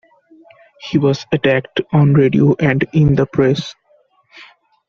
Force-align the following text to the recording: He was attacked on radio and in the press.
He 0.89 0.97
was 0.97 1.27
attacked 1.31 1.79
on 1.93 2.15
radio 2.15 2.55
and 2.55 2.81
in 2.91 3.13
the 3.13 3.27
press. 3.27 3.75